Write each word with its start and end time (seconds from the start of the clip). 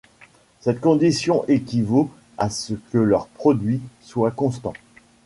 Cette 0.61 0.79
condition 0.81 1.45
équivaut 1.47 2.09
à 2.39 2.49
ce 2.49 2.73
que 2.73 2.97
leur 2.97 3.27
produit 3.27 3.81
soit 4.01 4.31
constant. 4.31 4.73